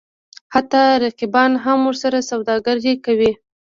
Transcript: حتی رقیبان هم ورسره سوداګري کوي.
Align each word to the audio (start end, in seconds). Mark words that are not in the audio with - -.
حتی 0.53 0.81
رقیبان 1.03 1.51
هم 1.65 1.79
ورسره 1.87 2.19
سوداګري 2.29 2.93
کوي. 3.05 3.31